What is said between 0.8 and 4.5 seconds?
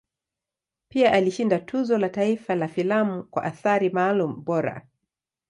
Pia alishinda Tuzo la Taifa la Filamu kwa Athari Maalum